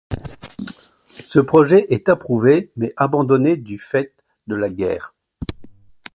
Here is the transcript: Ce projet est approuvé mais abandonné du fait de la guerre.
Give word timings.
Ce 1.27 1.37
projet 1.37 1.85
est 1.93 2.09
approuvé 2.09 2.71
mais 2.75 2.91
abandonné 2.97 3.55
du 3.55 3.77
fait 3.77 4.15
de 4.47 4.55
la 4.55 4.67
guerre. 4.71 5.13